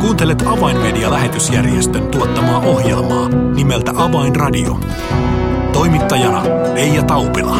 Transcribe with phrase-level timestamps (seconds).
[0.00, 4.80] Kuuntelet Avainmedia-lähetysjärjestön tuottamaa ohjelmaa nimeltä Avainradio.
[5.72, 6.42] Toimittajana
[6.74, 7.56] Leija Taupila.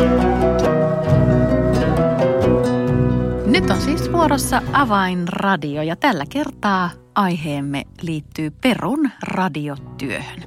[3.47, 10.43] Nyt on siis vuorossa Avainradio ja tällä kertaa aiheemme liittyy Perun radiotyöhön.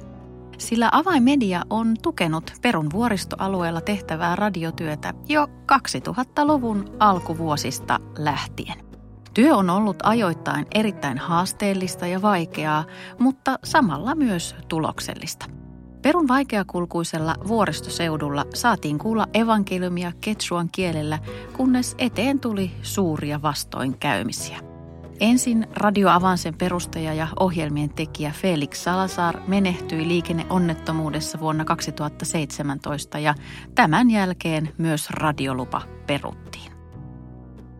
[0.58, 8.91] Sillä Avainmedia on tukenut Perun vuoristoalueella tehtävää radiotyötä jo 2000-luvun alkuvuosista lähtien.
[9.34, 12.84] Työ on ollut ajoittain erittäin haasteellista ja vaikeaa,
[13.18, 15.46] mutta samalla myös tuloksellista.
[16.02, 21.18] Perun vaikeakulkuisella vuoristoseudulla saatiin kuulla evankeliumia Ketsuan kielellä,
[21.56, 24.58] kunnes eteen tuli suuria vastoinkäymisiä.
[25.20, 33.34] Ensin Radio Avansen perustaja ja ohjelmien tekijä Felix Salazar menehtyi liikenneonnettomuudessa vuonna 2017 ja
[33.74, 36.71] tämän jälkeen myös radiolupa peruttiin.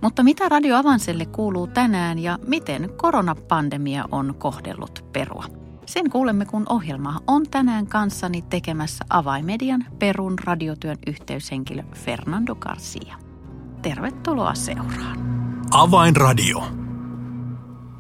[0.02, 5.44] Mutta mitä Radio Avanselle kuuluu tänään ja miten koronapandemia on kohdellut perua?
[5.86, 13.16] Sen kuulemme, kun ohjelma on tänään kanssani tekemässä avaimedian Perun radiotyön yhteyshenkilö Fernando Garcia.
[13.82, 15.18] Tervetuloa seuraan.
[15.70, 16.64] Avainradio.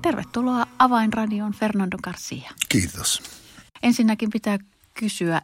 [0.02, 2.50] Tervetuloa Avainradioon Fernando Garcia.
[2.68, 3.22] Kiitos.
[3.82, 4.58] Ensinnäkin pitää
[4.94, 5.42] kysyä,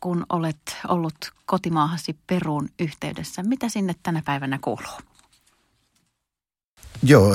[0.00, 5.09] kun olet ollut kotimaahasi Peruun yhteydessä, mitä sinne tänä päivänä kuuluu?
[7.02, 7.34] Joo,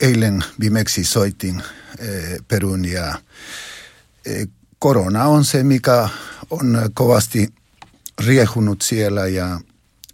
[0.00, 1.62] eilen viimeksi soitin
[1.98, 3.18] eh, Perun ja
[4.26, 6.08] eh, korona on se, mikä
[6.50, 7.48] on kovasti
[8.26, 9.60] riehunut siellä ja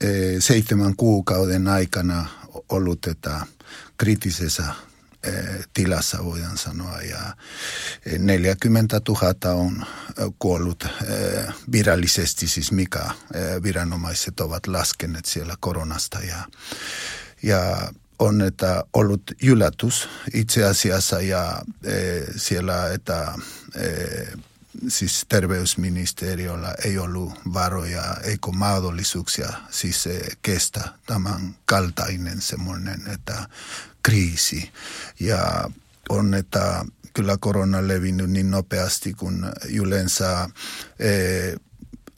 [0.01, 2.27] eh, seitsemän kuukauden aikana
[2.69, 3.47] ollut tätä
[3.99, 4.65] kriittisessä
[5.75, 7.37] tilassa voidaan sanoa ja
[8.19, 9.87] 40 000 on
[10.39, 10.87] kuollut
[11.73, 13.05] virallisesti, siis mikä
[13.63, 16.37] viranomaiset ovat laskeneet siellä koronasta ja,
[17.43, 21.93] ja on että ollut yllätys itse asiassa ja e,
[22.37, 23.33] siellä, että
[23.75, 23.89] e,
[24.89, 33.49] siis terveysministeriöllä ei ollut varoja eikä mahdollisuuksia siis e, kestä tämän kaltainen semmoinen että
[34.03, 34.71] kriisi.
[35.21, 35.71] Ja
[36.09, 40.51] on, että kyllä korona levinnyt niin nopeasti, kun yleensä
[40.99, 41.11] e,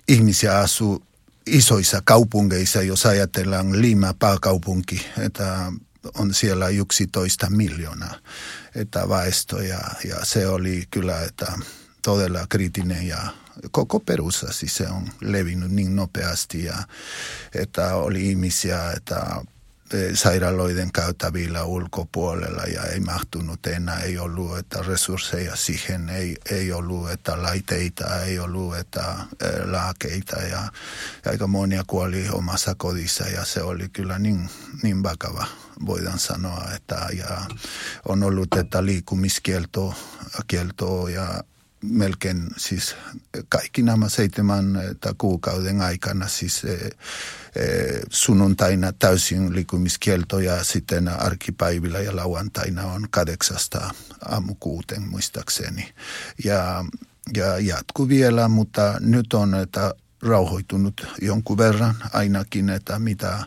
[0.09, 1.03] ihmisiä asuu
[1.47, 5.73] isoissa kaupungeissa, jos ajatellaan Lima pääkaupunki, että
[6.15, 8.15] on siellä 11 miljoonaa
[8.75, 11.53] että väestö ja, ja se oli kyllä että
[12.03, 13.19] todella kriittinen ja
[13.71, 16.77] koko perussa siis se on levinnyt niin nopeasti ja
[17.55, 19.45] että oli ihmisiä, että
[20.15, 27.11] sairaaloiden käytävillä ulkopuolella ja ei mahtunut enää, ei ollut että resursseja siihen, ei, ei ollut
[27.11, 30.63] että laiteita, ei ollut että e, lääkeitä ja,
[31.25, 34.51] ja aika monia kuoli omassa kodissa ja se oli kyllä niin,
[34.83, 35.47] niin vakava
[35.87, 37.41] voidaan sanoa, että ja
[38.09, 39.95] on ollut että liikumiskielto
[40.47, 41.45] kielto ja
[41.83, 42.97] melkein siis
[43.49, 44.81] kaikki nämä seitsemän
[45.19, 46.91] kuukauden aikana siis e, e,
[48.11, 53.91] sunnuntaina täysin liikumiskielto ja sitten arkipäivillä ja lauantaina on kahdeksasta
[54.25, 55.93] aamukuuteen muistaakseni.
[56.45, 56.85] Ja,
[57.37, 63.39] ja jatku vielä, mutta nyt on, että rauhoitunut jonkun verran ainakin, että mitä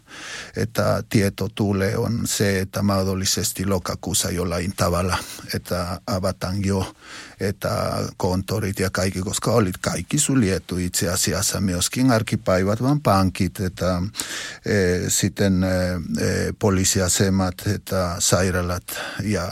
[0.56, 5.18] että tieto tulee on se, että mahdollisesti lokakuussa jollain tavalla,
[5.54, 6.94] että avataan jo
[7.40, 14.02] että konttorit ja kaikki, koska olit kaikki suljettu itse asiassa myöskin arkipäivät, vaan pankit, että
[14.66, 18.84] e, sitten e, e poliisiasemat, että sairaalat
[19.24, 19.52] ja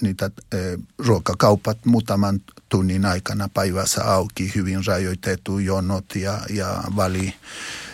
[0.00, 0.56] niitä e,
[0.98, 7.34] ruokakaupat muutaman tunnin aikana päivässä auki, hyvin rajoitettu jonot ja, ja vali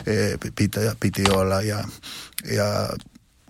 [0.07, 1.85] e, piti, piti olla ja,
[2.51, 2.89] ja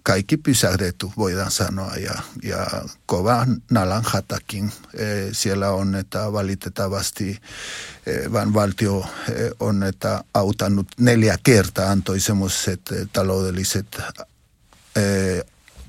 [0.09, 2.67] kaikki pysähdetty, voidaan sanoa, ja, ja
[3.07, 4.73] kova nalanhatakin
[5.33, 7.39] siellä on, että valitettavasti
[8.33, 9.07] vaan valtio
[9.61, 12.81] on, että autannut neljä kertaa, antoi semmoiset
[13.13, 13.87] taloudelliset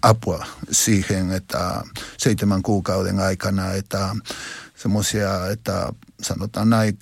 [0.01, 1.81] apua siihen, että
[2.17, 4.15] seitsemän kuukauden aikana, että
[4.75, 6.97] semmoisia, että sanotaan näin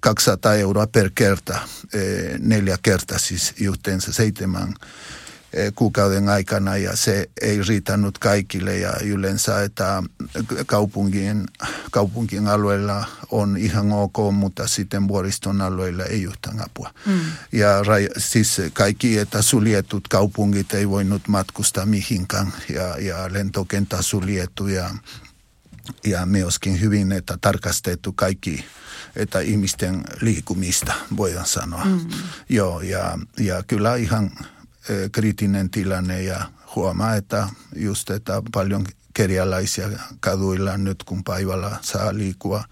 [0.00, 1.58] 200 euroa per kerta,
[2.38, 4.74] neljä kertaa siis yhteensä seitsemän
[5.74, 10.02] kuukauden aikana ja se ei riittänyt kaikille ja yleensä, että
[10.66, 11.44] kaupungin,
[11.90, 16.94] kaupungin alueella on ihan ok, mutta sitten vuoriston alueella ei yhtään apua.
[17.06, 17.20] Mm.
[17.52, 17.68] Ja
[18.18, 24.90] siis kaikki, että suljetut kaupungit ei voinut matkustaa mihinkään ja, ja lentokenttä suljettu ja
[26.04, 28.64] ja myöskin hyvin, että tarkastettu kaikki
[29.16, 31.84] että ihmisten liikumista, voidaan sanoa.
[31.84, 32.00] Mm.
[32.48, 34.30] Joo, ja, ja kyllä ihan
[35.12, 36.44] kriittinen tilanne ja
[36.76, 38.84] huomaa, että just, että paljon
[39.14, 39.88] kerjalaisia
[40.20, 42.64] kaduilla nyt, kun päivällä saa liikua.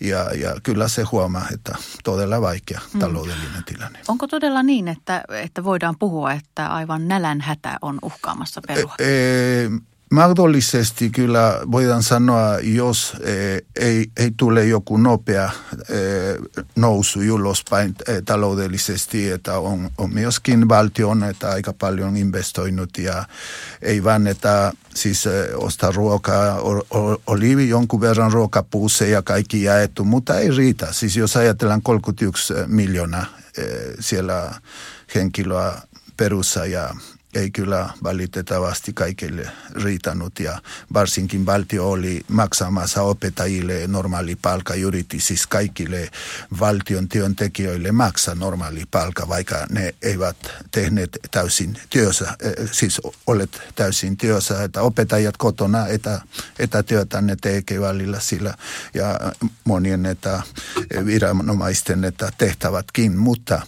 [0.00, 3.00] Ja, ja kyllä se huomaa, että todella vaikea mm.
[3.00, 3.98] taloudellinen tilanne.
[4.08, 8.94] Onko todella niin, että, että voidaan puhua, että aivan nälänhätä on uhkaamassa perua?
[8.98, 9.70] E, e,
[10.12, 16.36] mahdollisesti kyllä voidaan sanoa, jos eh, ei, ei tule joku nopea eh,
[16.76, 23.24] nousu ylöspäin eh, taloudellisesti, että on, on myöskin valtion, että aika paljon investoinut ja
[23.82, 25.24] ei vaan, että siis
[25.56, 26.58] ostaa ruokaa,
[27.26, 30.92] olivi jonkun verran ruokapuusse ja kaikki jaettu, mutta ei riitä.
[30.92, 33.26] Siis jos ajatellaan 31 miljoonaa
[34.00, 34.54] siellä
[35.14, 35.80] henkilöä
[36.16, 36.94] perussa ja
[37.34, 39.50] ei kyllä valitettavasti kaikille
[39.84, 40.58] riitanut ja
[40.92, 46.08] varsinkin valtio oli maksamassa opettajille normaali palkka, yritti siis kaikille
[46.60, 50.36] valtion työntekijöille maksaa normaali palkka, vaikka ne eivät
[50.70, 56.20] tehneet täysin työssä, eh, siis olet täysin työssä, että opettajat kotona etä,
[56.58, 58.54] etätyötä ne tekee välillä sillä
[58.94, 59.20] ja
[59.64, 60.42] monien että
[61.06, 63.62] viranomaisten että tehtävätkin, mutta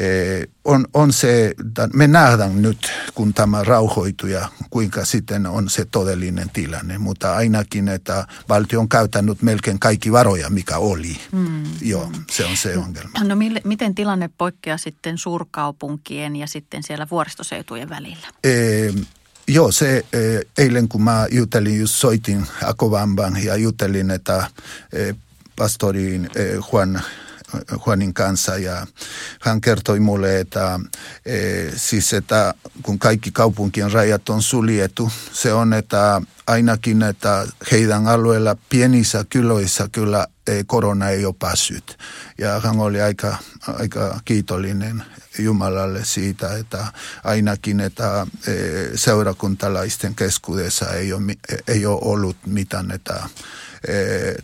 [0.00, 1.54] eh, on, on se,
[1.92, 6.98] me nähdään nyt, kun tämä rauhoituu ja kuinka sitten on se todellinen tilanne.
[6.98, 11.16] Mutta ainakin, että valtio on käyttänyt melkein kaikki varoja, mikä oli.
[11.32, 11.62] Mm.
[11.80, 13.24] Joo, se on se ongelma.
[13.24, 18.28] No mille, miten tilanne poikkeaa sitten suurkaupunkien ja sitten siellä vuoristoseutujen välillä?
[18.44, 18.50] E,
[19.50, 20.04] Joo, se
[20.58, 24.50] eilen kun mä jutelin, just soitin Akovamban ja jutelin, että
[25.56, 26.30] pastoriin
[26.72, 27.02] Juan
[27.86, 28.86] Juanin kanssa ja
[29.40, 30.80] hän kertoi mulle, että
[31.26, 31.38] e,
[31.76, 38.56] siis että kun kaikki kaupunkien rajat on suljettu, se on, että ainakin, että heidän alueella
[38.68, 41.98] pienissä kyloissa kyllä e, korona ei ole päässyt.
[42.38, 43.36] Ja hän oli aika,
[43.66, 45.02] aika kiitollinen
[45.38, 46.86] Jumalalle siitä, että
[47.24, 48.52] ainakin, että e,
[48.94, 51.36] seurakuntalaisten keskuudessa ei ole,
[51.68, 53.28] ei ole ollut mitään että,
[53.88, 53.94] e,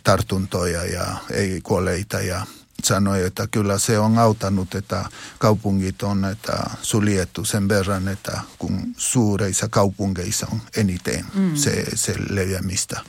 [0.03, 2.45] tartuntoja ja ei kuoleita ja
[2.83, 5.05] sanoi, että kyllä se on auttanut, että
[5.39, 11.55] kaupungit on että suljettu sen verran, että kun suureissa kaupungeissa on eniten mm.
[11.55, 12.99] se, se leviämistä.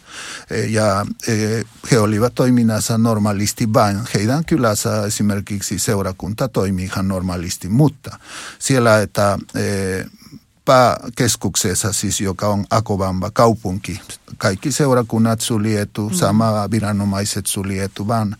[0.69, 1.35] Ja e,
[1.91, 4.01] he olivat toiminnassa normaalisti vain.
[4.15, 8.19] Heidän kylässä esimerkiksi seurakunta toimii ihan normaalisti, mutta
[8.59, 10.05] siellä, että e,
[10.67, 14.01] pääkeskuksessa siis, joka on Akovamba kaupunki.
[14.39, 16.15] Kaikki seurakunnat suljettu, mm.
[16.15, 18.37] sama viranomaiset suljettu, vaan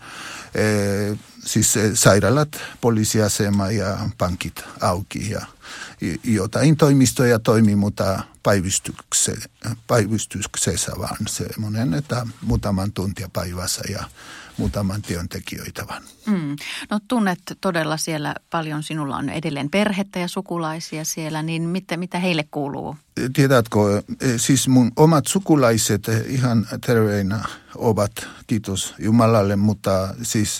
[0.57, 1.15] e,
[1.47, 5.45] siis eh, sairaalat, poliisiasema ja pankit auki ja
[6.23, 8.23] jotain toimistoja toimii, mutta
[9.87, 14.03] päivystyksessä vaan semmoinen, että muutaman tuntia päivässä ja
[14.57, 16.03] muutaman työntekijöitä vaan.
[16.25, 16.55] Mm.
[16.89, 22.19] No tunnet todella siellä paljon, sinulla on edelleen perhettä ja sukulaisia siellä, niin mitä, mitä
[22.19, 22.95] heille kuuluu?
[23.33, 23.79] Tiedätkö,
[24.21, 27.39] eh, siis mun omat sukulaiset eh, ihan terveinä
[27.75, 28.11] ovat,
[28.47, 30.59] kiitos Jumalalle, mutta siis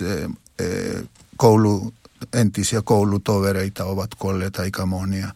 [1.36, 1.94] koulu,
[2.32, 5.28] entisiä koulutovereita ovat kuolleet aika monia.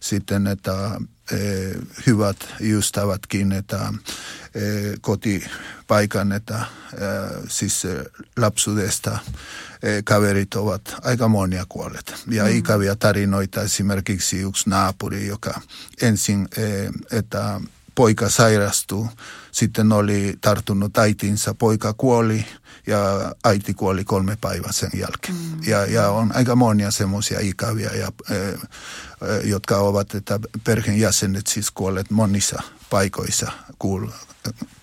[0.00, 1.00] Sitten, että
[2.06, 3.92] hyvät ystävätkin, että
[5.00, 6.64] kotipaikan, että
[7.48, 7.82] siis
[8.36, 9.18] lapsuudesta
[10.04, 12.14] kaverit ovat aika monia kuolleet.
[12.30, 12.50] Ja mm.
[12.50, 15.60] ikäviä tarinoita esimerkiksi yksi naapuri, joka
[16.02, 16.48] ensin,
[17.10, 17.60] että
[17.94, 19.08] poika sairastui,
[19.52, 22.44] sitten oli tarttunut äitinsä, poika kuoli–
[22.86, 25.34] ja äiti kuoli kolme päivää sen jälkeen.
[25.34, 25.60] Mm.
[25.66, 28.56] Ja, ja on aika monia semmoisia ikäviä, ja, e, e,
[29.44, 33.52] jotka ovat, että perheenjäsenet siis kuolleet monissa paikoissa.
[33.78, 34.08] Kuul,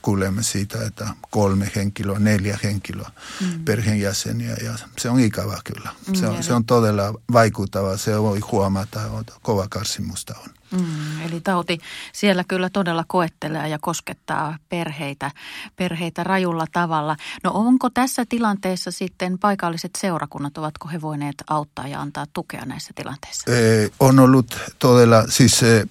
[0.02, 3.12] kuulemme siitä, että kolme henkilöä, neljä henkilöä
[3.42, 3.66] mm.
[3.66, 5.90] perheenjäseniä ja se on ikävä kyllä.
[6.14, 10.50] Se on, mm, se on todella vaikuttava, se voi huomata, että kova karsimusta on.
[10.80, 11.80] Mm, eli tauti
[12.14, 15.32] siellä kyllä todella koettelee ja koskettaa perheitä,
[15.76, 17.16] perheitä rajulla tavalla.
[17.44, 22.92] No onko tässä tilanteessa sitten paikalliset seurakunnat, ovatko he voineet auttaa ja antaa tukea näissä
[22.96, 23.52] tilanteissa?
[23.52, 25.88] Eh, on ollut todella, siis eh,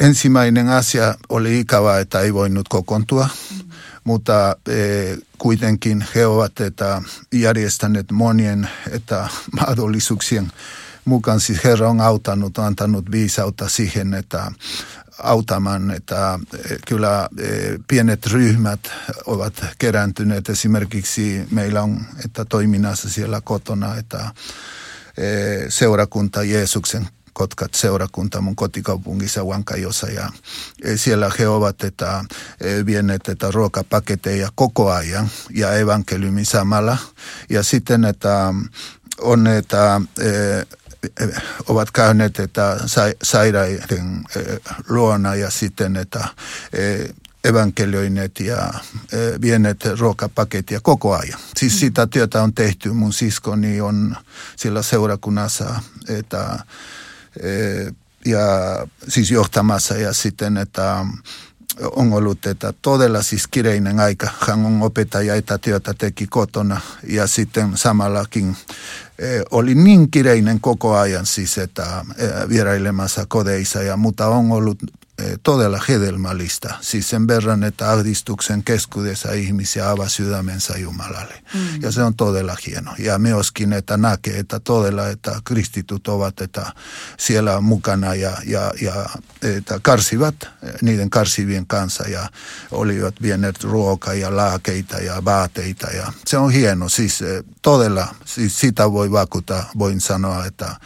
[0.00, 3.28] ensimmäinen asia oli ikävä, että ei voinut kokoontua.
[3.50, 3.70] Mm.
[4.04, 7.02] Mutta eh, kuitenkin he ovat että
[7.32, 9.28] järjestäneet monien että
[9.60, 10.52] mahdollisuuksien
[11.06, 14.52] mukaan siis Herra on auttanut, antanut viisautta siihen, että
[15.18, 16.38] autamaan, että
[16.70, 18.92] eh, kyllä eh, pienet ryhmät
[19.26, 20.48] ovat kerääntyneet.
[20.48, 24.30] Esimerkiksi meillä on että toiminnassa siellä kotona, että
[25.16, 30.30] eh, seurakunta Jeesuksen Kotkat seurakunta mun kotikaupungissa Huancayossa ja
[30.96, 32.24] siellä he ovat että,
[32.86, 36.96] vienneet että ruokapaketeja koko ajan ja evankeliumin samalla.
[37.50, 38.54] Ja sitten, että
[39.20, 40.00] on, että
[41.68, 42.76] ovat käyneet että
[43.22, 44.24] sairaiden
[44.88, 46.28] luona ja sitten, että
[47.44, 48.74] evankelioineet ja
[49.40, 51.40] vieneet ruokapakettia koko ajan.
[51.56, 51.78] Siis mm.
[51.78, 52.92] sitä työtä on tehty.
[52.92, 54.16] Mun siskoni on
[54.56, 56.58] sillä seurakunnassa, että,
[58.24, 58.40] ja
[59.08, 61.06] siis johtamassa ja sitten, että
[61.80, 64.28] on ollut että todella siis kireinen aika.
[64.40, 68.56] Hän on opettaja etätyötä teki kotona ja sitten samallakin
[69.50, 72.04] oli niin kireinen koko ajan siis, että
[72.48, 74.78] vierailemassa kodeissa ja mutta on ollut
[75.22, 76.74] Eh, todella hedelmällistä.
[76.80, 81.42] Siis sen verran, että ahdistuksen keskuudessa ihmisiä avaa sydämensä Jumalalle.
[81.54, 81.82] Mm.
[81.82, 82.90] Ja se on todella hieno.
[82.98, 86.72] Ja myöskin, että näkee, että todella, että kristityt ovat että
[87.18, 89.06] siellä mukana ja, ja, ja
[89.42, 90.34] että karsivät
[90.82, 92.28] niiden karsivien kanssa ja
[92.70, 95.86] olivat vieneet ruokaa ja laakeita ja vaateita.
[95.86, 96.88] Ja se on hieno.
[96.88, 100.76] Siis eh, todella, siis sitä voi vakuuttaa, voin sanoa, että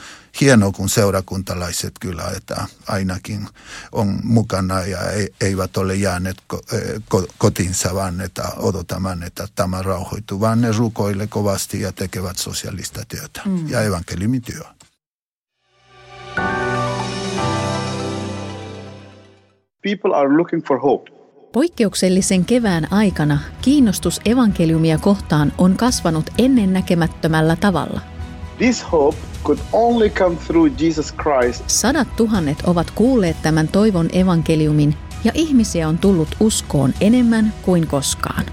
[0.40, 3.48] hieno, kun seurakuntalaiset kyllä, että ainakin
[3.92, 4.98] on mukana ja
[5.40, 6.36] eivät ole jääneet
[7.38, 13.42] kotinsa, vaan että odotamaan, että tämä rauhoituu, vaan ne rukoille kovasti ja tekevät sosiaalista työtä
[13.44, 13.68] mm.
[13.68, 14.64] ja evankeliumityö.
[19.82, 21.10] People are looking for hope.
[21.52, 28.09] Poikkeuksellisen kevään aikana kiinnostus evankeliumia kohtaan on kasvanut ennennäkemättömällä tavalla.
[28.60, 31.64] This hope could only come through Jesus Christ.
[31.66, 38.44] Sadat tuhannet ovat kuulleet tämän toivon evankeliumin ja ihmisiä on tullut uskoon enemmän kuin koskaan.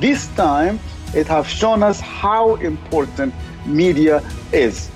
[0.00, 0.74] This time
[1.14, 3.34] it has shown us how important
[3.66, 4.20] media
[4.52, 4.90] is.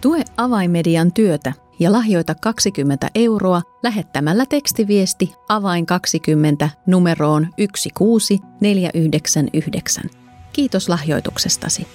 [0.00, 10.04] Tue avaimedian työtä ja lahjoita 20 euroa lähettämällä tekstiviesti avain 20 numeroon 16499.
[10.52, 11.86] Kiitos lahjoituksestasi.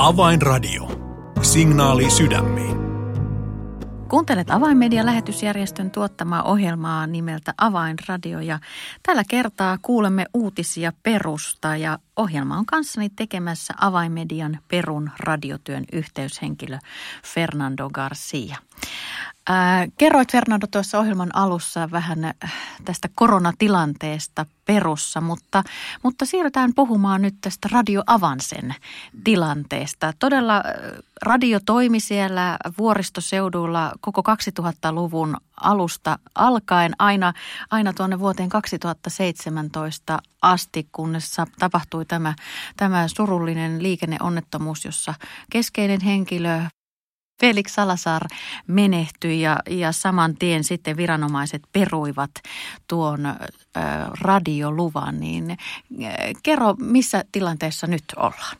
[0.00, 0.88] Avainradio.
[1.42, 2.76] Signaali sydämiin.
[4.08, 8.58] Kuuntelet Avainmedian lähetysjärjestön tuottamaa ohjelmaa nimeltä Avainradio ja
[9.02, 16.78] tällä kertaa kuulemme uutisia Perusta ja ohjelma on kanssani tekemässä Avainmedian Perun radiotyön yhteyshenkilö
[17.34, 18.56] Fernando Garcia.
[19.50, 22.34] Äh, kerroit Fernando tuossa ohjelman alussa vähän äh,
[22.84, 25.62] tästä koronatilanteesta perussa, mutta,
[26.02, 28.74] mutta siirrytään puhumaan nyt tästä Radio Avansen
[29.24, 30.12] tilanteesta.
[30.18, 30.62] Todella äh,
[31.22, 34.22] radio toimi siellä vuoristoseudulla koko
[34.60, 37.32] 2000-luvun alusta alkaen aina,
[37.70, 42.34] aina tuonne vuoteen 2017 asti, kunnes tapahtui tämä,
[42.76, 45.14] tämä surullinen liikenneonnettomuus, jossa
[45.50, 46.62] keskeinen henkilö
[47.40, 48.22] Felix Salazar
[48.66, 52.30] menehtyi ja, ja saman tien sitten viranomaiset peruivat
[52.88, 53.34] tuon ö,
[54.20, 55.20] radioluvan.
[55.20, 55.56] Niin
[56.42, 58.56] kerro, missä tilanteessa nyt ollaan?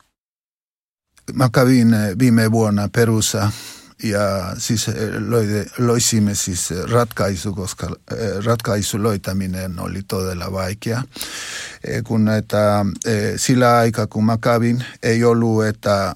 [1.33, 3.53] Mä kävin viime vuonna Perussa
[4.03, 4.87] ja siis
[5.79, 7.97] loisimme siis ratkaisu, koska
[8.45, 11.03] ratkaisu löytäminen oli todella vaikea.
[12.05, 12.87] Kun että
[13.37, 16.15] sillä aikaa, kun mä kävin, ei ollut että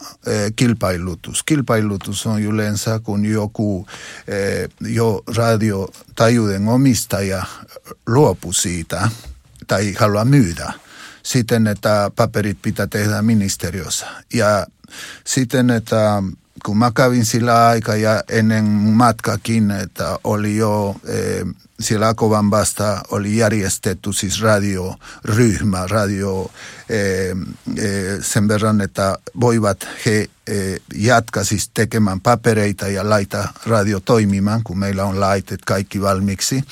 [0.56, 1.42] kilpailutus.
[1.42, 3.86] Kilpailutus on yleensä, kun joku
[4.80, 7.44] jo radiotajuuden omistaja
[8.06, 9.08] luopu siitä
[9.66, 10.72] tai haluaa myydä
[11.22, 14.06] siten, että paperit pitää tehdä ministeriössä.
[14.34, 14.66] Ja
[15.26, 16.22] siten, että
[16.66, 20.97] kun mä kävin sillä aika ja ennen matkakin, että oli jo
[21.82, 26.50] e, siellä Akovan vasta oli järjestetty siis radioryhmä, radio
[26.88, 27.34] e, e,
[28.20, 34.78] sen verran, että voivat he e, jatkaa siis tekemään papereita ja laita radio toimimaan, kun
[34.78, 36.64] meillä on laitet kaikki valmiiksi.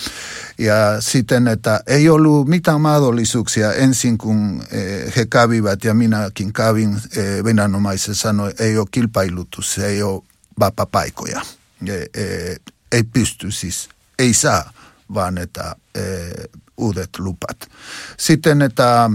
[0.58, 4.78] Ja sitten, että ei ollut mitään mahdollisuuksia ensin, kun e,
[5.16, 10.22] he kävivät ja minäkin kävin, e, viranomaiset sanoi, ei ole kilpailutus, ei ole
[10.60, 11.42] vapaa-paikoja.
[11.88, 12.56] E, e,
[12.92, 13.88] ei pysty siis,
[14.18, 14.72] ei saa
[15.14, 16.00] vaan että e,
[16.76, 17.56] uudet lupat.
[18.18, 19.10] Sitten, että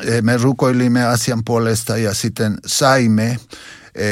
[0.00, 3.38] e, me rukoilimme asian puolesta ja sitten saimme
[3.94, 4.06] e,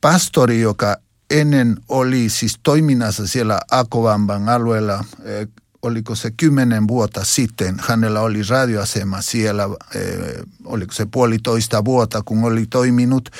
[0.00, 0.96] pastori, joka
[1.30, 5.46] ennen oli siis toiminnassa siellä Akovamban alueella e,
[5.82, 12.44] oliko se kymmenen vuotta sitten, hänellä oli radioasema siellä, eh, oliko se puolitoista vuotta, kun
[12.44, 13.30] oli toiminut.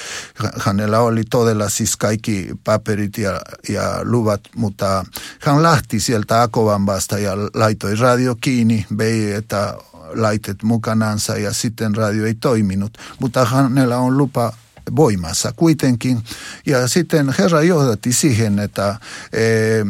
[0.58, 5.04] Hänellä oli todella siis kaikki paperit ja, ja luvat, mutta
[5.40, 9.74] hän lähti sieltä Akovanbasta ja laitoi radio kiinni, vei että
[10.14, 12.98] laitet mukanansa ja sitten radio ei toiminut.
[13.20, 14.52] Mutta hänellä on lupa
[14.96, 16.22] voimassa kuitenkin.
[16.66, 18.96] Ja sitten Herra johdatti siihen, että
[19.32, 19.84] e, e,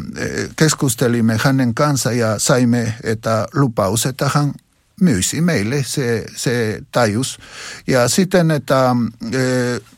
[0.55, 4.53] keskustelimme hänen kanssa ja saimme että lupaus, että hän
[5.01, 7.39] myysi meille se, se tajus.
[7.87, 8.95] Ja sitten, että
[9.31, 9.37] e,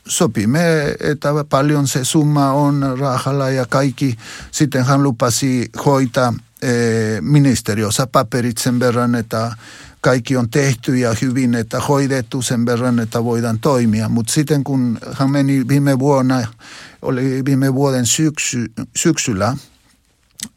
[0.08, 4.18] sopimme, että paljon se summa on rahalla ja kaikki.
[4.50, 6.34] Sitten hän lupasi hoitaa
[7.20, 9.52] ministeriössä paperit sen verran, että
[10.04, 14.08] kaikki on tehty ja hyvin, että hoidettu sen verran, että voidaan toimia.
[14.08, 16.46] Mutta sitten kun hän meni viime vuonna,
[17.02, 19.56] oli viime vuoden syksy, syksyllä,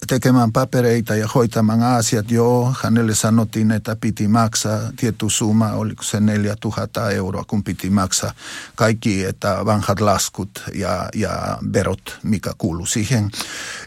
[0.08, 2.32] tekemään papereita ja hoitamaan asiat.
[2.32, 8.32] Joo, hänelle sanottiin, että piti maksaa tietty summa, oliko se 4000 euroa, kun piti maksaa
[8.76, 13.32] kaikki että vanhat laskut ja, ja verot, mikä kuuluu siihen.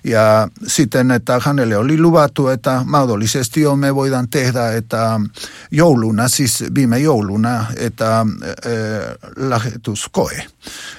[0.04, 5.21] Ja sitten, että hänelle oli luvattu, että mahdollisesti jo me voidaan tehdä, että
[5.71, 8.26] jouluna, siis viime jouluna, että äh,
[9.37, 10.42] lähetyskoe.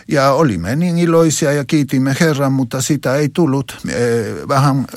[0.08, 3.77] Ja olimme niin iloisia ja kiitimme Herran, mutta sitä ei tullut.
[3.88, 4.88] Äh, vähän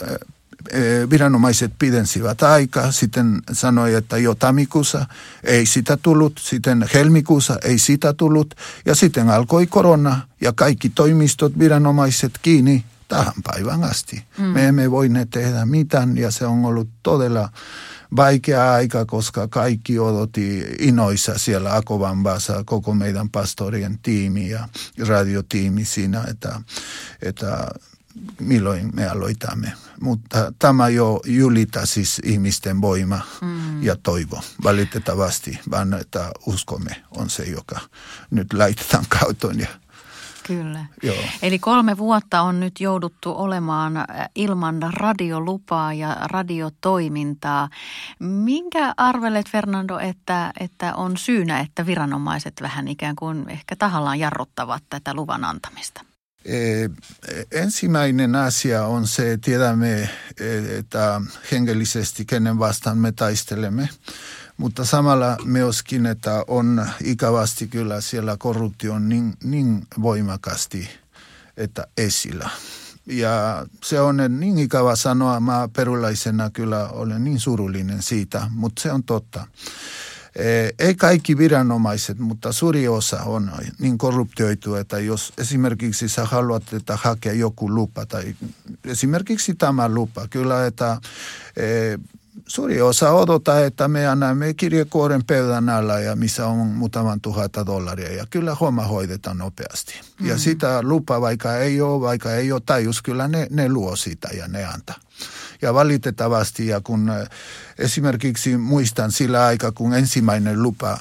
[1.11, 5.06] viranomaiset pidensivät aikaa, sitten sanoi, että jo tammikuussa
[5.42, 8.54] ei sitä tullut, sitten helmikuussa ei sitä tullut
[8.87, 14.25] ja sitten alkoi korona ja kaikki toimistot, viranomaiset kiinni tähän päivään asti.
[14.38, 14.44] Mm.
[14.44, 17.49] Me emme voineet tehdä mitään ja se on ollut todella
[18.16, 24.68] vaikea aika, koska kaikki odotti inoissa siellä Akovanbassa, koko meidän pastorien tiimi ja
[25.09, 26.61] radiotiimi siinä, että,
[27.23, 27.68] että
[28.40, 29.73] milloin me aloitamme.
[30.00, 33.83] Mutta tämä jo julita siis ihmisten voima mm.
[33.83, 37.80] ja toivo valitettavasti, vaan että uskomme on se, joka
[38.30, 39.68] nyt laitetaan kautoon ja
[40.46, 40.84] Kyllä.
[41.02, 41.16] Joo.
[41.42, 47.68] Eli kolme vuotta on nyt jouduttu olemaan äh, ilman radiolupaa ja radiotoimintaa.
[48.18, 54.82] Minkä arvelet Fernando, että, että on syynä, että viranomaiset vähän ikään kuin ehkä tahallaan jarruttavat
[54.90, 56.04] tätä luvan antamista?
[56.44, 56.90] Eh,
[57.50, 60.10] ensimmäinen asia on se, tiedämme,
[60.78, 61.20] että
[61.52, 63.88] hengellisesti kenen vastaan me taistelemme,
[64.56, 70.88] mutta samalla myöskin, että on ikävästi kyllä siellä korruptio niin, niin voimakasti,
[71.56, 72.50] että esillä.
[73.07, 78.92] Ja se on niin ikävä sanoa, mä perulaisena kyllä olen niin surullinen siitä, mutta se
[78.92, 79.46] on totta.
[80.37, 86.72] Eh, ei kaikki viranomaiset, mutta suuri osa on niin korruptioitu, että jos esimerkiksi sä haluat,
[86.72, 88.35] että hakea joku lupa tai
[88.85, 91.00] esimerkiksi tämä lupa, kyllä, että
[91.57, 91.98] eh,
[92.46, 98.12] suuri osa odottaa, että me annamme kirjekuoren pöydän alla ja missä on muutaman tuhatta dollaria
[98.12, 100.00] ja kyllä homma hoidetaan nopeasti.
[100.20, 100.26] Mm.
[100.26, 104.28] Ja sitä lupa, vaikka ei ole, vaikka ei ole tajus, kyllä ne, ne luo sitä
[104.37, 104.96] ja ne antaa.
[105.62, 107.28] Ja valitettavasti, ja kun äh,
[107.78, 110.98] esimerkiksi muistan sillä aika, kun ensimmäinen lupa äh,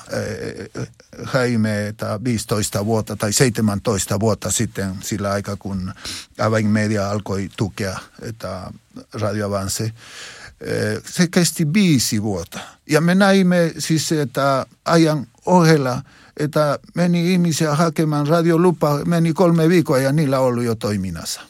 [0.82, 0.88] äh,
[1.23, 5.93] haimme, että 15 vuotta tai 17 vuotta sitten sillä aika, kun
[6.39, 8.71] avainmedia alkoi tukea että
[9.13, 9.93] Radio Avance,
[11.06, 12.60] se kesti viisi vuotta.
[12.89, 16.02] Ja me näimme siis, että ajan ohella,
[16.38, 21.41] että meni ihmisiä hakemaan radiolupa, meni kolme viikkoa ja niillä ollut jo toiminnassa.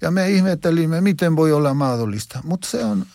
[0.00, 3.06] Ja me ihmettelimme, miten voi olla mahdollista, mutta se on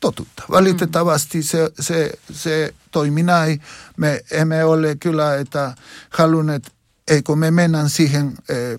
[0.00, 0.42] totuutta.
[0.50, 3.62] Valitettavasti se, se, se toimi näin.
[3.96, 5.74] Me emme ole kyllä, että
[6.10, 6.72] halunneet,
[7.08, 8.78] eikö me mennä siihen e, e,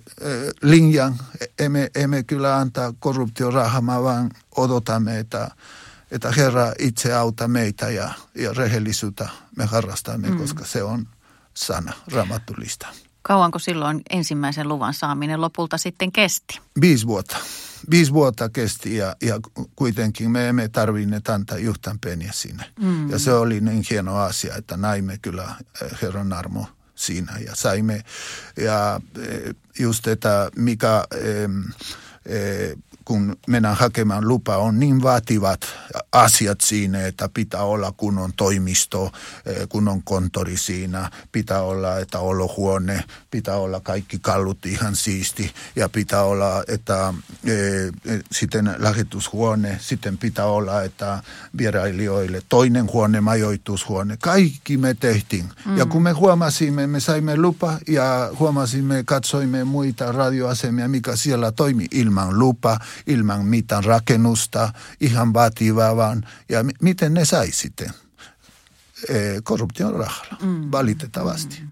[0.62, 1.16] linjan,
[1.60, 5.52] emme, emme kyllä antaa korruptiorahamaa, vaan odotamme, että,
[6.12, 10.38] että Herra itse auta meitä ja, ja rehellisyyttä me harrastamme, mm.
[10.38, 11.08] koska se on
[11.54, 12.88] sana raamattulista.
[13.22, 16.60] Kauanko silloin ensimmäisen luvan saaminen lopulta sitten kesti?
[16.82, 17.38] Viisi vuotta.
[17.92, 19.40] Viisi vuotta kesti ja, ja
[19.76, 22.64] kuitenkin me emme tarvinneet antaa yhtään peniä sinne.
[22.80, 23.10] Mm.
[23.10, 28.04] Ja se oli niin hieno asia, että näimme kyllä eh, Herran armo siinä ja saimme.
[28.58, 31.04] Ja eh, just, että mikä...
[32.26, 32.78] Eh,
[33.10, 35.62] kun mennään hakemaan lupa, on niin vaativat
[36.12, 39.12] asiat siinä, että pitää olla kunnon toimisto,
[39.46, 45.90] eh, kunnon kontori siinä, pitää olla, että olohuone, pitää olla kaikki kallut ihan siisti ja
[45.90, 47.14] pitää olla, että
[47.46, 47.54] e,
[48.32, 51.24] sitten lähetyshuone, sitten pitää olla, että
[51.58, 55.46] vierailijoille toinen huone, majoitushuone, kaikki me tehtiin.
[55.66, 55.78] Mm.
[55.78, 61.86] Ja kun me huomasimme, me saimme lupa ja huomasimme, katsoimme muita radioasemia, mikä siellä toimi
[61.92, 66.28] ilman lupa, ilman mitään rakennusta, ihan vaativaa vaan.
[66.50, 67.90] Ja m- miten ne sai sitten?
[69.10, 70.72] E, korruption rahalla, mm.
[70.72, 71.58] valitettavasti.
[71.62, 71.72] Mm.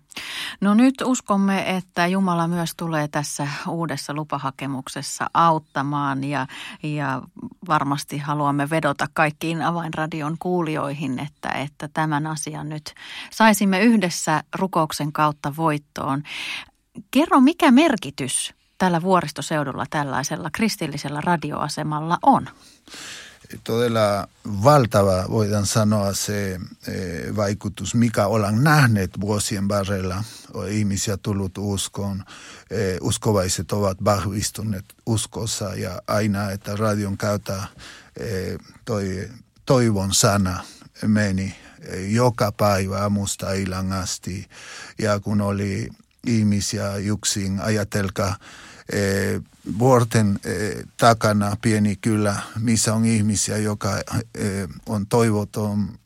[0.62, 6.48] No nyt uskomme, että Jumala myös tulee tässä uudessa lupahakemuksessa auttamaan ja,
[6.84, 7.22] ja
[7.68, 12.94] varmasti haluamme vedota kaikkiin avainradion kuulijoihin, että, että tämän asian nyt
[13.32, 16.24] saisimme yhdessä rukouksen kautta voittoon.
[17.12, 22.50] Kerro, mikä merkitys tällä vuoristoseudulla tällaisella kristillisellä radioasemalla on?
[23.63, 24.28] todella
[24.63, 26.54] valtava, voidaan sanoa, se
[26.88, 30.24] eh, vaikutus, mikä ollaan nähneet vuosien varrella.
[30.70, 32.24] Ihmisiä tullut uskoon,
[32.72, 37.63] eh, uskovaiset ovat vahvistuneet uskossa ja aina, että radion käytä
[38.20, 39.30] eh, toi
[39.66, 40.63] toivon sana
[41.06, 41.56] meni
[42.08, 44.48] joka päivä aamusta illan asti.
[45.00, 45.90] Ja kun oli
[46.28, 48.36] ihmisiä yksin, ajatelkaa,
[49.80, 56.00] vuorten eh, takana pieni kylä, missä on ihmisiä, joka eh, on toivoton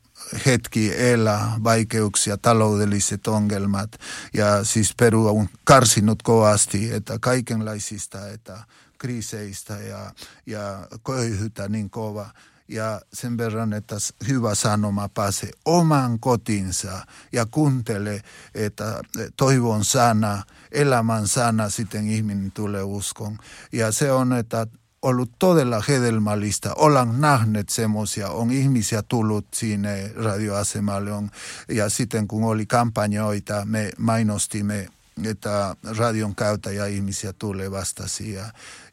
[0.45, 3.91] hetki elää, vaikeuksia, taloudelliset ongelmat.
[4.33, 8.63] Ja siis Peru on karsinut kovasti, että kaikenlaisista että
[8.97, 10.11] kriiseistä ja,
[10.45, 12.29] ja köyhyyttä niin kova
[12.67, 13.95] ja sen verran, että
[14.27, 18.21] hyvä sanoma pääsee oman kotinsa ja kuuntele,
[18.55, 19.01] että
[19.37, 23.37] toivon sana, elämän sana, sitten ihminen tulee uskon.
[23.71, 24.67] Ja se on, että
[25.01, 26.73] ollut todella hedelmällistä.
[26.73, 31.11] Ollaan nähneet semmoisia, on ihmisiä tullut sinne radioasemalle.
[31.11, 31.29] On,
[31.69, 34.87] ja sitten kun oli kampanjoita, me mainostimme
[35.23, 38.45] että radion käyttäjä ihmisiä tulee vastasi ja,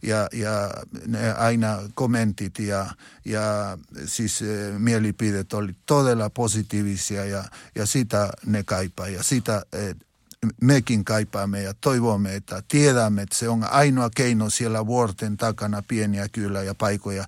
[0.02, 0.70] ja, ja
[1.06, 2.86] ne aina kommentit ja,
[3.24, 9.62] ja siis eh, mielipidet oli todella positiivisia ja, ja sitä ne kaipaa ja sitä
[10.60, 16.28] mekin kaipaamme ja toivomme, että tiedämme, että se on ainoa keino siellä vuorten takana pieniä
[16.28, 17.24] kyllä ja paikoja.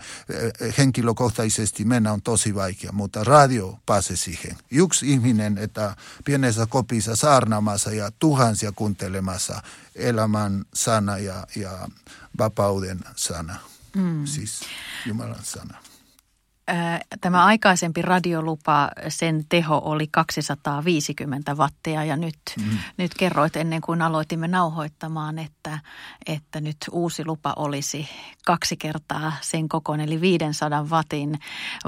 [0.78, 4.56] Henkilökohtaisesti mennä on tosi vaikea, mutta radio pääsee siihen.
[4.70, 9.62] Yksi ihminen, että pienessä kopissa saarnamassa ja tuhansia kuuntelemassa
[9.94, 11.88] elämän sana ja, ja
[12.38, 13.56] vapauden sana,
[13.96, 14.26] mm.
[14.26, 14.60] siis
[15.06, 15.89] Jumalan sana
[17.20, 22.78] tämä aikaisempi radiolupa, sen teho oli 250 wattia ja nyt, mm.
[22.96, 25.78] nyt kerroit ennen kuin aloitimme nauhoittamaan, että,
[26.26, 28.08] että nyt uusi lupa olisi
[28.46, 31.38] kaksi kertaa sen kokoinen, eli 500 watin,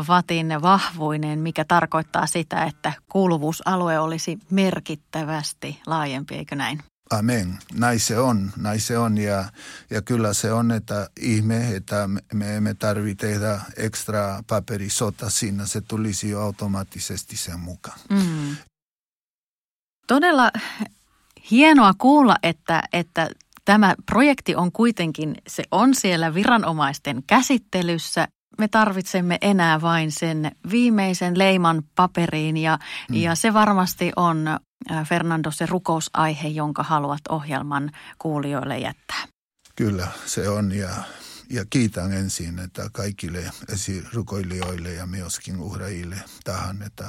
[0.08, 6.91] watin vahvuinen, mikä tarkoittaa sitä, että kuuluvuusalue olisi merkittävästi laajempi, eikö näin?
[7.18, 7.58] Amen.
[7.74, 9.44] Näin se on, näin se on ja,
[9.90, 15.80] ja kyllä se on, että ihme, että me emme tarvitse tehdä ekstra paperisota siinä, se
[15.80, 17.98] tulisi jo automaattisesti sen mukaan.
[18.10, 18.56] Mm.
[20.06, 20.50] Todella
[21.50, 23.30] hienoa kuulla, että, että
[23.64, 31.38] tämä projekti on kuitenkin, se on siellä viranomaisten käsittelyssä me tarvitsemme enää vain sen viimeisen
[31.38, 33.16] leiman paperiin ja, mm.
[33.16, 34.58] ja se varmasti on
[35.08, 39.26] Fernando se rukousaihe, jonka haluat ohjelman kuulijoille jättää.
[39.76, 40.72] Kyllä, se on.
[40.72, 40.90] Ja,
[41.50, 47.06] ja kiitän ensin että kaikille esirukoilijoille ja myöskin uhrajille tähän että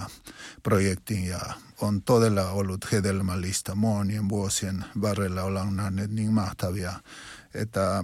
[0.64, 1.40] projektiin ja
[1.82, 5.44] on todella ollut hedelmällistä monien vuosien varrella.
[5.44, 6.94] Ollaan nähneet niin mahtavia
[7.54, 8.04] että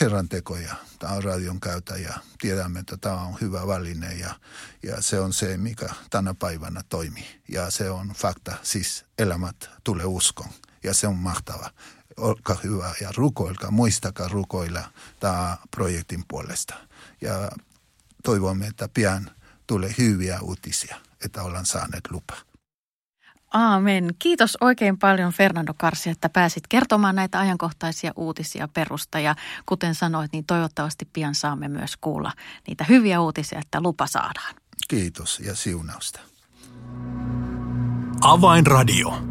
[0.00, 4.34] Herran tekoja, tämä on radion käytä ja tiedämme, että tämä on hyvä väline ja,
[4.82, 7.40] ja se on se, mikä tänä päivänä toimii.
[7.48, 10.48] Ja se on fakta, siis elämät tulee uskon
[10.84, 11.70] ja se on mahtava.
[12.16, 16.74] Olkaa hyvä ja rukoilkaa, muistakaa rukoilla tämä projektin puolesta.
[17.20, 17.50] Ja
[18.24, 19.30] toivomme, että pian
[19.66, 22.49] tulee hyviä uutisia, että ollaan saaneet lupa.
[23.52, 24.14] Aamen.
[24.18, 29.20] Kiitos oikein paljon Fernando Karsi, että pääsit kertomaan näitä ajankohtaisia uutisia perusta.
[29.20, 29.34] Ja
[29.66, 32.32] kuten sanoit, niin toivottavasti pian saamme myös kuulla
[32.68, 34.54] niitä hyviä uutisia, että lupa saadaan.
[34.88, 36.20] Kiitos ja siunausta.
[38.20, 39.22] Avainradio.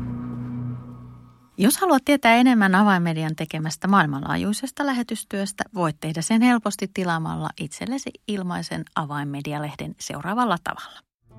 [1.57, 8.83] Jos haluat tietää enemmän Avainmedian tekemästä maailmanlaajuisesta lähetystyöstä, voit tehdä sen helposti tilaamalla itsellesi ilmaisen
[8.95, 11.08] Avainmedialehden seuraavalla tavalla.